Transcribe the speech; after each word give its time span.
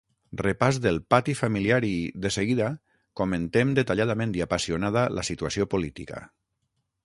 Repàs 0.41 0.77
del 0.85 0.95
‘pati’ 1.13 1.35
familiar 1.41 1.77
i, 1.89 1.91
de 2.23 2.31
seguida, 2.37 2.71
comentem 3.23 3.77
detalladament 3.81 4.35
i 4.41 4.45
apassionada 4.49 5.07
la 5.19 5.29
situació 5.33 5.71
política. 5.77 6.27